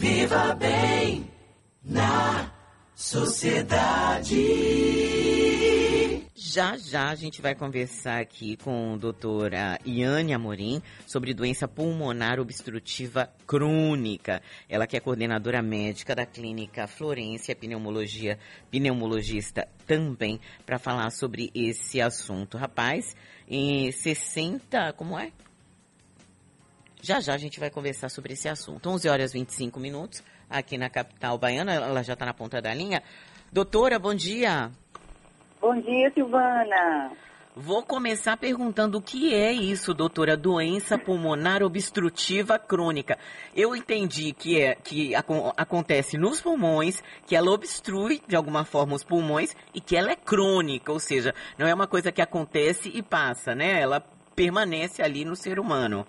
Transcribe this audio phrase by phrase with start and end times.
[0.00, 1.28] Viva bem
[1.84, 2.50] na
[2.94, 4.34] sociedade.
[6.34, 12.40] Já já a gente vai conversar aqui com a doutora Iane Amorim sobre doença pulmonar
[12.40, 14.40] obstrutiva crônica.
[14.70, 18.38] Ela que é coordenadora médica da clínica Florência, pneumologia,
[18.70, 22.56] pneumologista também, para falar sobre esse assunto.
[22.56, 23.14] Rapaz,
[23.46, 25.30] em 60, como é?
[27.02, 28.88] Já já a gente vai conversar sobre esse assunto.
[28.88, 32.74] 11 horas e 25 minutos, aqui na capital baiana, ela já está na ponta da
[32.74, 33.02] linha.
[33.50, 34.70] Doutora, bom dia.
[35.60, 37.10] Bom dia, Silvana.
[37.56, 43.18] Vou começar perguntando o que é isso, doutora, doença pulmonar obstrutiva crônica.
[43.56, 48.94] Eu entendi que é que ac acontece nos pulmões, que ela obstrui de alguma forma
[48.94, 52.88] os pulmões e que ela é crônica, ou seja, não é uma coisa que acontece
[52.94, 53.80] e passa, né?
[53.80, 54.00] Ela
[54.36, 56.06] permanece ali no ser humano.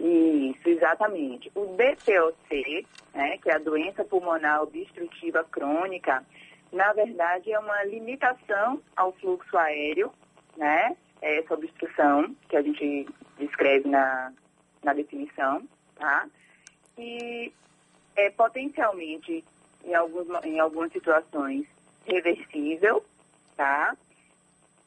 [0.00, 1.52] Isso, exatamente.
[1.54, 6.24] O DPOC, né, que é a doença pulmonar obstrutiva crônica,
[6.72, 10.10] na verdade, é uma limitação ao fluxo aéreo,
[10.56, 10.96] né?
[11.20, 13.06] É essa obstrução que a gente
[13.38, 14.32] descreve na,
[14.82, 16.26] na definição, tá?
[16.96, 17.52] E
[18.16, 19.44] é potencialmente,
[19.84, 21.66] em, alguns, em algumas situações,
[22.06, 23.04] reversível,
[23.54, 23.94] tá?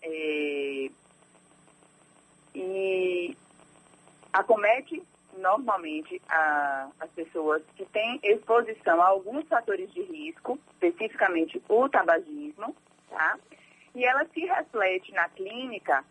[0.01, 0.89] É,
[2.55, 3.37] e
[4.33, 5.01] acomete
[5.37, 12.75] normalmente a, as pessoas que têm exposição a alguns fatores de risco, especificamente o tabagismo,
[13.09, 13.37] tá?
[13.95, 16.03] E ela se reflete na clínica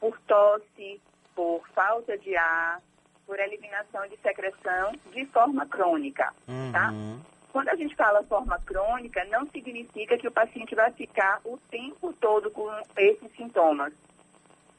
[0.00, 1.00] por tosse,
[1.34, 2.80] por falta de ar,
[3.26, 6.32] por eliminação de secreção de forma crônica,
[6.72, 6.90] tá?
[6.90, 7.20] Uhum.
[7.52, 12.12] Quando a gente fala forma crônica, não significa que o paciente vai ficar o tempo
[12.14, 13.92] todo com esses sintomas.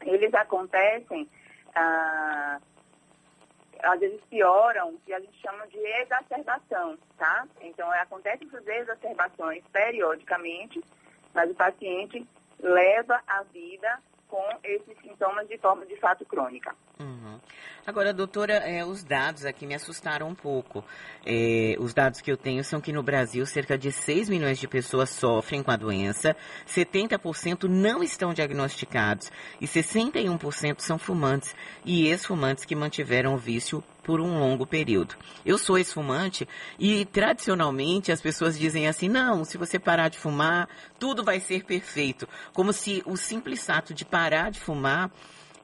[0.02, 1.28] Eles acontecem
[1.76, 2.60] ah,
[3.84, 7.48] às vezes pioram e a gente chama de exacerbação, tá?
[7.62, 10.82] Então, é, acontece essas exacerbações periodicamente,
[11.34, 12.26] mas o paciente
[12.60, 16.76] leva a vida com esses sintomas de forma de fato crônica.
[17.02, 17.40] Uhum.
[17.88, 20.84] Agora, doutora, é, os dados aqui me assustaram um pouco.
[21.26, 24.68] É, os dados que eu tenho são que no Brasil cerca de 6 milhões de
[24.68, 26.36] pessoas sofrem com a doença,
[26.68, 31.56] 70% não estão diagnosticados e 61% são fumantes
[31.86, 35.16] e ex-fumantes que mantiveram o vício por um longo período.
[35.46, 40.68] Eu sou ex-fumante e tradicionalmente as pessoas dizem assim: não, se você parar de fumar,
[41.00, 42.28] tudo vai ser perfeito.
[42.52, 45.10] Como se o simples ato de parar de fumar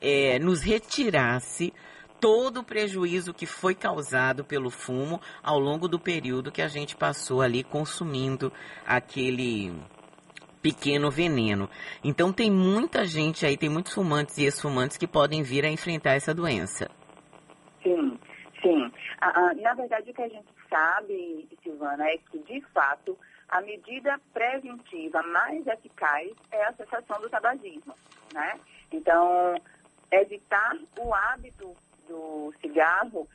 [0.05, 1.73] é, nos retirasse
[2.21, 6.95] todo o prejuízo que foi causado pelo fumo ao longo do período que a gente
[6.95, 8.53] passou ali consumindo
[8.85, 9.73] aquele
[10.61, 11.67] pequeno veneno.
[12.03, 16.13] Então tem muita gente aí, tem muitos fumantes e ex-fumantes que podem vir a enfrentar
[16.13, 16.89] essa doença.
[17.81, 18.19] Sim,
[18.61, 18.91] sim.
[19.19, 23.17] Ah, ah, na verdade, o que a gente sabe, Silvana, é que, de fato,
[23.49, 27.93] a medida preventiva mais eficaz é a cessação do tabagismo,
[28.33, 28.53] né?
[28.91, 29.55] Então,
[30.11, 31.75] evitar o hábito
[32.07, 33.27] do cigarro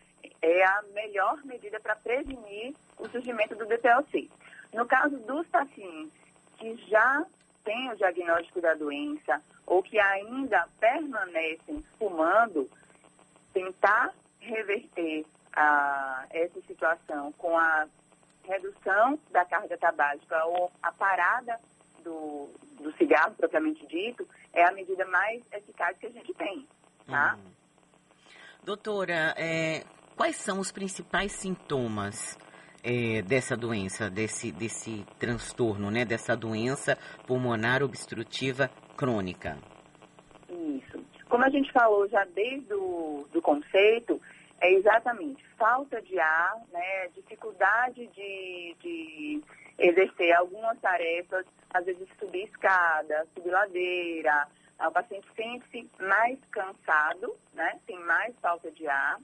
[0.43, 4.29] é a melhor medida para prevenir o surgimento do DPLC.
[4.73, 6.13] No caso dos pacientes
[6.57, 7.25] que já
[7.65, 12.69] têm o diagnóstico da doença ou que ainda permanecem fumando,
[13.53, 17.87] tentar reverter a, essa situação com a
[18.45, 21.59] redução da carga tabágica ou a parada
[22.03, 22.49] do,
[22.81, 26.67] do cigarro propriamente dito é a medida mais eficaz que a gente tem,
[27.07, 27.37] tá?
[27.37, 27.51] Hum.
[28.65, 29.85] Doutora, é,
[30.17, 32.39] quais são os principais sintomas
[32.83, 36.05] é, dessa doença, desse, desse transtorno, né?
[36.05, 39.57] Dessa doença pulmonar obstrutiva crônica?
[40.49, 41.03] Isso.
[41.29, 44.21] Como a gente falou já desde o do conceito,
[44.61, 47.09] é exatamente falta de ar, né?
[47.15, 49.43] Dificuldade de, de
[49.81, 54.47] exercer algumas tarefas, às vezes subir escada, subir ladeira,
[54.87, 57.79] o paciente sente-se mais cansado, né?
[57.87, 59.19] Tem mais falta de ar.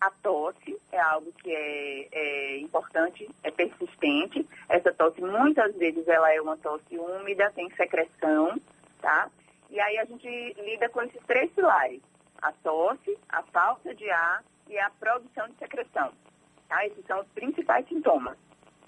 [0.00, 4.46] A tosse é algo que é, é, importante, é persistente.
[4.68, 8.60] Essa tosse, muitas vezes, ela é uma tosse úmida, tem secreção,
[9.00, 9.28] tá?
[9.70, 10.28] E aí a gente
[10.62, 12.00] lida com esses três pilares.
[12.40, 16.12] A tosse, a falta de ar e a produção de secreção.
[16.68, 16.86] Tá?
[16.86, 18.36] Esses são os principais sintomas.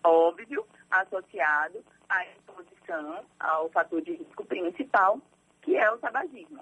[0.03, 5.19] Óbvio, associado à exposição ao fator de risco principal,
[5.63, 6.61] que é o tabagismo.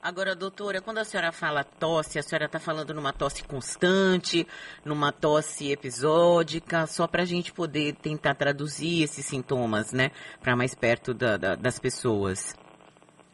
[0.00, 4.46] Agora, doutora, quando a senhora fala tosse, a senhora está falando numa tosse constante,
[4.84, 10.72] numa tosse episódica, só para a gente poder tentar traduzir esses sintomas, né, para mais
[10.72, 12.54] perto da, da, das pessoas.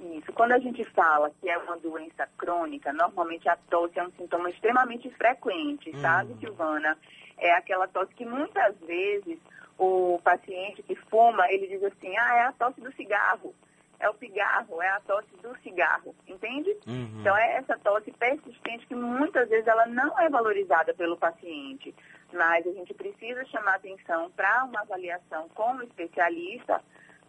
[0.00, 0.32] Isso.
[0.32, 4.48] Quando a gente fala que é uma doença crônica, normalmente a tosse é um sintoma
[4.48, 6.96] extremamente frequente, sabe, Silvana?
[7.44, 9.38] É aquela tosse que muitas vezes
[9.78, 13.54] o paciente que fuma, ele diz assim, ah, é a tosse do cigarro,
[14.00, 16.70] é o pigarro, é a tosse do cigarro, entende?
[16.86, 17.20] Uhum.
[17.20, 21.94] Então é essa tosse persistente que muitas vezes ela não é valorizada pelo paciente,
[22.32, 26.80] mas a gente precisa chamar atenção para uma avaliação com o especialista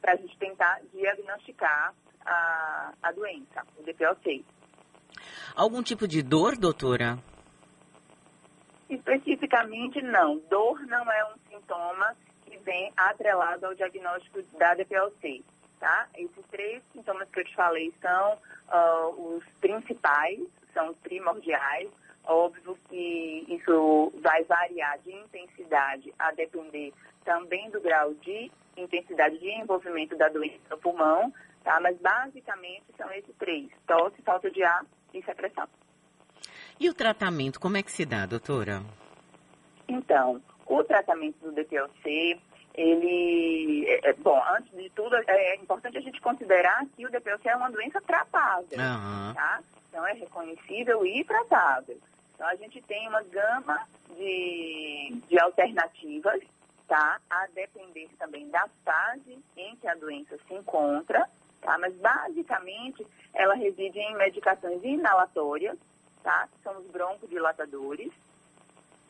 [0.01, 1.93] para a gente tentar diagnosticar
[2.25, 4.45] a, a doença, o DPOC.
[5.55, 7.17] Algum tipo de dor, doutora?
[8.89, 10.37] Especificamente, não.
[10.49, 12.15] Dor não é um sintoma
[12.45, 15.43] que vem atrelado ao diagnóstico da DPLC,
[15.79, 16.07] tá?
[16.15, 18.37] Esses três sintomas que eu te falei são
[18.69, 20.39] uh, os principais,
[20.73, 21.89] são os primordiais.
[22.27, 26.93] Óbvio que isso vai variar de intensidade a depender
[27.23, 31.33] também do grau de intensidade de envolvimento da doença no pulmão,
[31.63, 31.79] tá?
[31.79, 35.67] Mas basicamente são esses três: tosse, falta de ar e secreção.
[36.79, 38.83] E o tratamento, como é que se dá, doutora?
[39.87, 42.39] Então, o tratamento do DPLC,
[42.73, 47.47] ele, é, é, bom, antes de tudo, é importante a gente considerar que o DPLC
[47.47, 49.33] é uma doença tratável, Aham.
[49.33, 49.61] tá?
[49.89, 51.97] Então, é reconhecível e tratável.
[52.33, 53.87] Então, a gente tem uma gama
[54.17, 56.41] de, de alternativas,
[56.85, 57.19] tá?
[57.29, 61.29] A depender também da fase em que a doença se encontra,
[61.61, 61.77] tá?
[61.77, 65.77] Mas, basicamente, ela reside em medicações inalatórias,
[66.25, 66.49] tá?
[66.51, 68.11] Que são os broncodilatadores,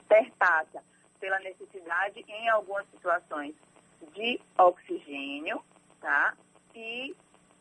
[0.08, 0.84] perpassa
[1.18, 3.56] pela necessidade, em algumas situações,
[4.14, 5.64] de oxigênio,
[6.02, 6.36] tá?
[6.76, 7.16] E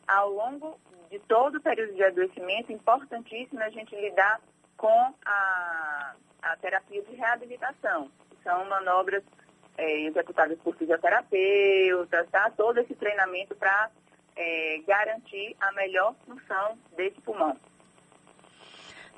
[0.05, 0.77] ao longo
[1.09, 4.41] de todo o período de adoecimento, importantíssimo a gente lidar
[4.75, 9.23] com a, a terapia de reabilitação, que são manobras
[9.77, 12.51] é, executadas por fisioterapeutas, tá?
[12.51, 13.89] Todo esse treinamento para
[14.35, 17.57] é, garantir a melhor função desse pulmão.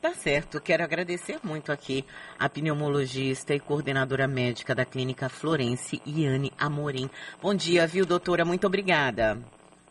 [0.01, 2.05] Tá certo, quero agradecer muito aqui
[2.37, 7.09] a pneumologista e coordenadora médica da Clínica Florence, Iane Amorim.
[7.41, 8.45] Bom dia, viu, doutora?
[8.45, 9.39] Muito obrigada.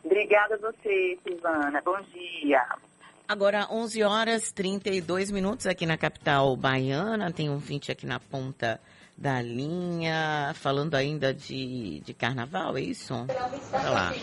[0.05, 1.83] Obrigada a você, Silvana.
[1.85, 2.65] Bom dia.
[3.29, 7.33] Agora, 11 horas 32 minutos aqui na capital baiana.
[7.33, 8.81] Tem um 20 aqui na ponta
[9.19, 13.15] da linha, falando ainda de, de carnaval, é isso?
[13.73, 14.15] Olha lá.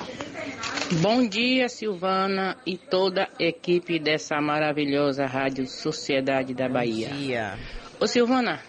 [1.02, 7.10] Bom dia, Silvana e toda a equipe dessa maravilhosa Rádio Sociedade da Bahia.
[7.10, 7.60] Bom dia.
[8.00, 8.62] Ô, Silvana,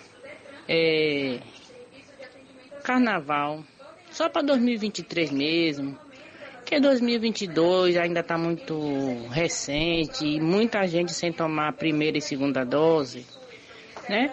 [0.68, 1.38] é...
[2.82, 3.62] Carnaval,
[4.10, 5.96] só para 2023 mesmo,
[6.74, 12.64] que 2022 ainda está muito recente e muita gente sem tomar a primeira e segunda
[12.64, 13.24] dose,
[14.08, 14.32] né?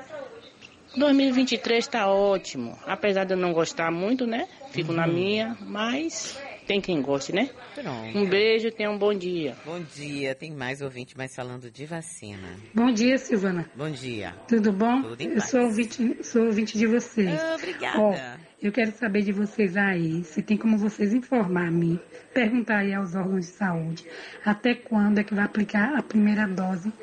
[0.97, 4.47] 2023 está ótimo, apesar de eu não gostar muito, né?
[4.71, 7.49] Fico na minha, mas tem quem goste, né?
[7.75, 8.17] Pronto.
[8.17, 9.55] Um beijo, tenha um bom dia.
[9.63, 10.33] Bom dia.
[10.33, 12.57] Tem mais ouvinte, mas falando de vacina.
[12.73, 13.69] Bom dia, Silvana.
[13.75, 14.33] Bom dia.
[14.47, 15.01] Tudo bom?
[15.03, 15.49] Tudo em eu paz.
[15.49, 17.39] sou ouvinte, sou ouvinte de vocês.
[17.55, 18.40] Obrigada.
[18.62, 22.00] Eu quero saber de vocês aí, se tem como vocês informar a mim,
[22.31, 24.06] perguntar aí aos órgãos de saúde,
[24.46, 26.94] até quando é que vai aplicar a primeira dose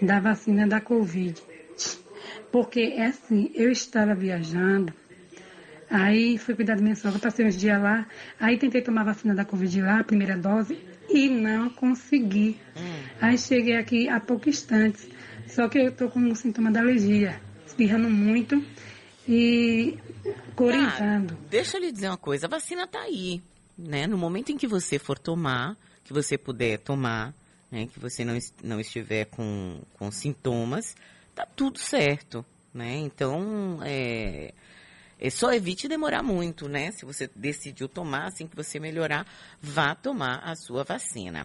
[0.00, 1.42] da vacina da Covid.
[2.52, 4.92] Porque é assim, eu estava viajando,
[5.88, 8.06] aí fui cuidar da minha sogra, passei uns dias lá,
[8.38, 10.78] aí tentei tomar a vacina da Covid lá, a primeira dose,
[11.08, 12.58] e não consegui.
[13.22, 15.08] Aí cheguei aqui há pouco instantes,
[15.46, 18.62] só que eu tô com um sintoma da alergia, espirrando muito
[19.26, 19.98] e
[20.56, 21.36] corizando.
[21.50, 23.42] Deixa eu lhe dizer uma coisa, a vacina tá aí,
[23.76, 24.06] né?
[24.06, 27.34] No momento em que você for tomar, que você puder tomar,
[27.70, 27.86] né?
[27.86, 30.96] Que você não, não estiver com, com sintomas,
[31.34, 32.96] tá tudo certo, né?
[32.96, 34.54] Então, é,
[35.18, 36.90] é só evite demorar muito, né?
[36.92, 39.26] Se você decidiu tomar, assim que você melhorar,
[39.60, 41.44] vá tomar a sua vacina.